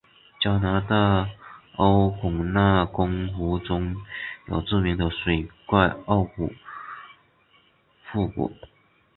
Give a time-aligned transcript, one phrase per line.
[0.41, 1.29] 加拿大
[1.75, 3.95] 欧肯纳根湖中
[4.47, 6.51] 有著名的水怪奥古
[8.11, 8.51] 布古。